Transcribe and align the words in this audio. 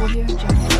Audio 0.00 0.24
Jungle. 0.28 0.77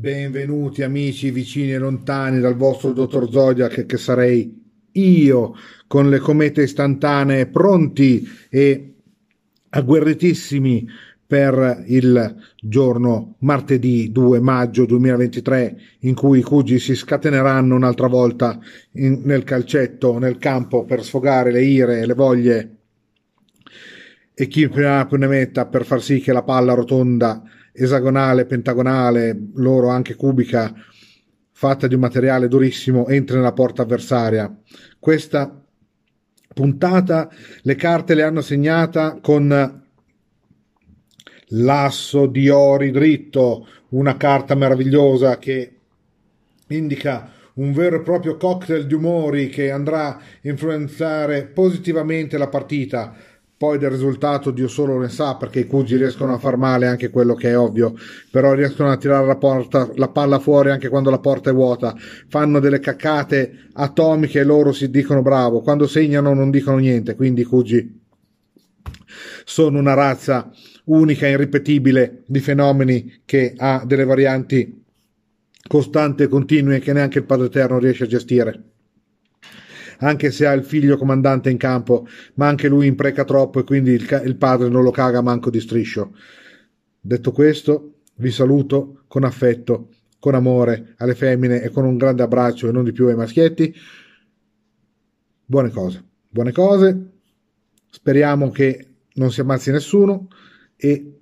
Benvenuti 0.00 0.82
amici 0.82 1.30
vicini 1.30 1.74
e 1.74 1.78
lontani 1.78 2.40
dal 2.40 2.56
vostro 2.56 2.92
dottor 2.92 3.30
Zodiac 3.30 3.84
che 3.84 3.98
sarei 3.98 4.58
io 4.92 5.54
con 5.86 6.08
le 6.08 6.18
comete 6.20 6.62
istantanee 6.62 7.48
pronti 7.48 8.26
e 8.48 8.94
agguerritissimi 9.68 10.88
per 11.26 11.84
il 11.88 12.34
giorno 12.62 13.34
martedì 13.40 14.10
2 14.10 14.40
maggio 14.40 14.86
2023 14.86 15.80
in 15.98 16.14
cui 16.14 16.38
i 16.38 16.42
Cugi 16.42 16.78
si 16.78 16.94
scateneranno 16.94 17.74
un'altra 17.74 18.06
volta 18.06 18.58
in- 18.92 19.20
nel 19.24 19.44
calcetto, 19.44 20.16
nel 20.16 20.38
campo 20.38 20.86
per 20.86 21.04
sfogare 21.04 21.52
le 21.52 21.62
ire 21.62 22.00
e 22.00 22.06
le 22.06 22.14
voglie. 22.14 22.76
E 24.32 24.46
chi 24.48 24.66
prima 24.66 25.04
più 25.04 25.18
ne 25.18 25.26
metta 25.26 25.66
per 25.66 25.84
far 25.84 26.00
sì 26.00 26.20
che 26.20 26.32
la 26.32 26.42
palla 26.42 26.72
rotonda, 26.72 27.42
esagonale, 27.72 28.46
pentagonale, 28.46 29.38
loro 29.54 29.88
anche 29.88 30.14
cubica, 30.14 30.72
fatta 31.52 31.86
di 31.86 31.94
un 31.94 32.00
materiale 32.00 32.48
durissimo, 32.48 33.06
entri 33.06 33.36
nella 33.36 33.52
porta 33.52 33.82
avversaria. 33.82 34.54
Questa 34.98 35.62
puntata 36.52 37.30
le 37.62 37.74
carte 37.74 38.14
le 38.14 38.22
hanno 38.22 38.40
segnata 38.40 39.18
con 39.20 39.82
l'asso 41.48 42.26
di 42.26 42.48
ori 42.48 42.90
dritto, 42.90 43.66
una 43.90 44.16
carta 44.16 44.54
meravigliosa 44.54 45.38
che 45.38 45.76
indica 46.68 47.32
un 47.54 47.72
vero 47.72 47.96
e 47.96 48.02
proprio 48.02 48.36
cocktail 48.36 48.86
di 48.86 48.94
umori 48.94 49.48
che 49.48 49.70
andrà 49.70 50.16
a 50.16 50.20
influenzare 50.42 51.46
positivamente 51.46 52.38
la 52.38 52.48
partita. 52.48 53.14
Poi 53.60 53.76
del 53.76 53.90
risultato 53.90 54.52
Dio 54.52 54.68
solo 54.68 54.98
ne 54.98 55.10
sa 55.10 55.36
perché 55.36 55.60
i 55.60 55.66
Cugi 55.66 55.98
riescono 55.98 56.32
a 56.32 56.38
far 56.38 56.56
male 56.56 56.86
anche 56.86 57.10
quello 57.10 57.34
che 57.34 57.50
è 57.50 57.58
ovvio, 57.58 57.94
però 58.30 58.54
riescono 58.54 58.90
a 58.90 58.96
tirare 58.96 59.26
la, 59.26 59.36
porta, 59.36 59.86
la 59.96 60.08
palla 60.08 60.38
fuori 60.38 60.70
anche 60.70 60.88
quando 60.88 61.10
la 61.10 61.18
porta 61.18 61.50
è 61.50 61.52
vuota, 61.52 61.94
fanno 62.26 62.58
delle 62.58 62.78
caccate 62.80 63.68
atomiche 63.74 64.40
e 64.40 64.44
loro 64.44 64.72
si 64.72 64.88
dicono 64.88 65.20
bravo, 65.20 65.60
quando 65.60 65.86
segnano 65.86 66.32
non 66.32 66.50
dicono 66.50 66.78
niente, 66.78 67.14
quindi 67.16 67.42
i 67.42 67.44
Cugi 67.44 68.00
sono 69.44 69.78
una 69.78 69.92
razza 69.92 70.50
unica 70.84 71.26
e 71.26 71.32
irripetibile 71.32 72.22
di 72.24 72.40
fenomeni 72.40 73.20
che 73.26 73.52
ha 73.58 73.84
delle 73.84 74.04
varianti 74.04 74.82
costanti 75.68 76.22
e 76.22 76.28
continue 76.28 76.78
che 76.78 76.94
neanche 76.94 77.18
il 77.18 77.24
Padre 77.26 77.48
Eterno 77.48 77.78
riesce 77.78 78.04
a 78.04 78.06
gestire. 78.06 78.62
Anche 80.02 80.30
se 80.30 80.46
ha 80.46 80.52
il 80.52 80.64
figlio 80.64 80.96
comandante 80.96 81.50
in 81.50 81.58
campo, 81.58 82.06
ma 82.34 82.48
anche 82.48 82.68
lui 82.68 82.86
impreca 82.86 83.24
troppo 83.24 83.60
e 83.60 83.64
quindi 83.64 83.92
il, 83.92 84.22
il 84.24 84.36
padre 84.36 84.68
non 84.68 84.82
lo 84.82 84.90
caga 84.90 85.20
manco 85.20 85.50
di 85.50 85.60
striscio. 85.60 86.14
Detto 87.00 87.32
questo, 87.32 88.00
vi 88.16 88.30
saluto 88.30 89.04
con 89.06 89.24
affetto, 89.24 89.88
con 90.18 90.34
amore 90.34 90.94
alle 90.98 91.14
femmine 91.14 91.62
e 91.62 91.70
con 91.70 91.84
un 91.84 91.96
grande 91.96 92.22
abbraccio 92.22 92.68
e 92.68 92.72
non 92.72 92.84
di 92.84 92.92
più 92.92 93.06
ai 93.06 93.14
maschietti. 93.14 93.74
Buone 95.44 95.70
cose, 95.70 96.04
buone 96.28 96.52
cose. 96.52 97.10
Speriamo 97.90 98.50
che 98.50 98.86
non 99.14 99.32
si 99.32 99.40
ammazzi 99.40 99.70
nessuno 99.70 100.28
e 100.76 101.20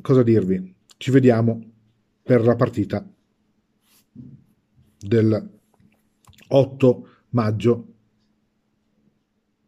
cosa 0.00 0.22
dirvi? 0.22 0.74
Ci 0.96 1.10
vediamo 1.10 1.62
per 2.22 2.42
la 2.42 2.56
partita 2.56 3.06
del 4.98 5.50
8 6.48 7.08
maggio 7.34 7.88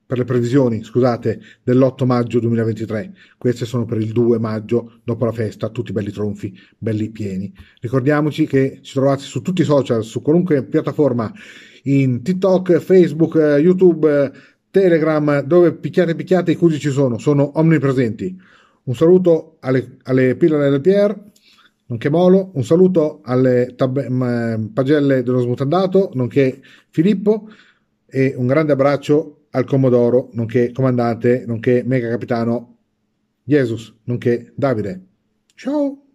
per 0.07 0.19
le 0.19 0.25
previsioni, 0.25 0.85
scusate, 0.85 1.41
dell'8 1.65 2.05
maggio 2.07 2.39
2023. 2.39 3.13
Queste 3.37 3.65
sono 3.65 3.85
per 3.85 3.99
il 3.99 4.13
2 4.13 4.39
maggio, 4.39 5.01
dopo 5.03 5.25
la 5.25 5.33
festa, 5.33 5.69
tutti 5.69 5.93
belli 5.93 6.13
tronfi, 6.13 6.57
belli 6.79 7.11
pieni. 7.11 7.53
Ricordiamoci 7.81 8.47
che 8.47 8.79
ci 8.83 8.93
trovate 8.95 9.23
su 9.23 9.43
tutti 9.43 9.63
i 9.63 9.65
social, 9.65 10.05
su 10.05 10.23
qualunque 10.23 10.63
piattaforma, 10.65 11.33
in 11.85 12.23
TikTok, 12.23 12.79
Facebook, 12.79 13.35
eh, 13.35 13.59
YouTube, 13.59 14.25
eh, 14.25 14.33
Telegram, 14.71 15.41
dove 15.41 15.75
picchiate 15.75 16.15
picchiate 16.15 16.53
i 16.53 16.57
cusi 16.57 16.79
ci 16.79 16.91
sono, 16.91 17.19
sono 17.19 17.59
omnipresenti. 17.59 18.37
Un 18.85 18.95
saluto 18.95 19.57
alle, 19.61 19.97
alle 20.05 20.37
pillole 20.37 20.71
del 20.71 20.81
Pier, 20.81 21.19
nonché 21.87 22.11
Molo, 22.11 22.51
un 22.55 22.65
saluto 22.65 23.21
alle 23.23 23.75
tab- 23.77 24.07
m- 24.09 24.71
pagelle 24.73 25.23
dello 25.23 25.41
smutandato, 25.41 26.11
nonché 26.15 26.61
Filippo, 26.91 27.49
e 28.07 28.35
un 28.37 28.47
grande 28.47 28.73
abbraccio 28.73 29.47
al 29.51 29.65
Commodoro, 29.65 30.31
nonché 30.33 30.73
comandante, 30.73 31.45
nonché 31.47 31.83
mega 31.85 32.09
capitano 32.09 32.79
Jesus, 33.43 33.95
nonché 34.05 34.53
Davide. 34.55 35.07
Ciao! 35.55 36.06